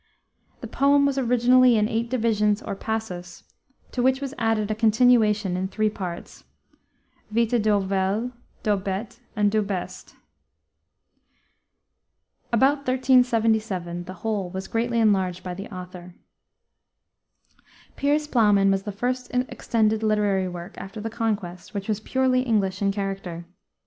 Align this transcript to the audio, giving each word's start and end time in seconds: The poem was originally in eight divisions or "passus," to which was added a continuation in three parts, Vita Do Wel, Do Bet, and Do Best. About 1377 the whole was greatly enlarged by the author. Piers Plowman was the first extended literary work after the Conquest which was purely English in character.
The 0.61 0.67
poem 0.67 1.05
was 1.05 1.19
originally 1.19 1.77
in 1.77 1.87
eight 1.87 2.09
divisions 2.09 2.63
or 2.63 2.75
"passus," 2.75 3.43
to 3.91 4.01
which 4.01 4.19
was 4.19 4.33
added 4.39 4.71
a 4.71 4.73
continuation 4.73 5.55
in 5.55 5.67
three 5.67 5.91
parts, 5.91 6.43
Vita 7.29 7.59
Do 7.59 7.77
Wel, 7.77 8.31
Do 8.63 8.77
Bet, 8.77 9.19
and 9.35 9.51
Do 9.51 9.61
Best. 9.61 10.15
About 12.51 12.77
1377 12.77 14.05
the 14.05 14.13
whole 14.25 14.49
was 14.49 14.67
greatly 14.67 14.99
enlarged 14.99 15.43
by 15.43 15.53
the 15.53 15.71
author. 15.71 16.15
Piers 17.95 18.25
Plowman 18.25 18.71
was 18.71 18.81
the 18.81 18.91
first 18.91 19.29
extended 19.31 20.01
literary 20.01 20.47
work 20.47 20.79
after 20.79 20.99
the 20.99 21.11
Conquest 21.11 21.75
which 21.75 21.87
was 21.87 21.99
purely 21.99 22.41
English 22.41 22.81
in 22.81 22.91
character. 22.91 23.45